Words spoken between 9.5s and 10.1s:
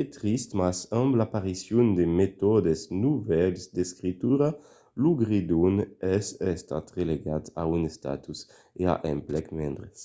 mendres